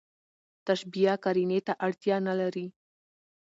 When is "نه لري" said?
2.27-2.67